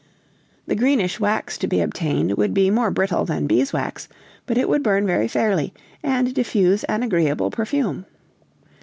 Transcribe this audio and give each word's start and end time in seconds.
The 0.65 0.73
greenish 0.73 1.19
wax 1.19 1.59
to 1.59 1.67
be 1.67 1.79
obtained 1.79 2.33
would 2.33 2.55
be 2.55 2.71
more 2.71 2.89
brittle 2.89 3.23
than 3.23 3.45
beeswax, 3.45 4.09
but 4.47 4.57
it 4.57 4.67
would 4.67 4.81
burn 4.81 5.05
very 5.05 5.27
fairly, 5.27 5.75
and 6.01 6.33
diffuse 6.33 6.83
an 6.85 7.03
agreeable 7.03 7.51
perfume. 7.51 8.07